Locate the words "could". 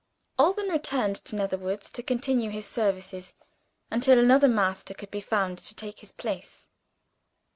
4.95-5.11